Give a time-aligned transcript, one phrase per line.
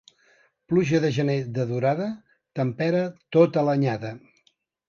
[0.71, 2.09] Pluja de gener de durada
[2.61, 3.05] tempera
[3.39, 4.15] tota l'anyada.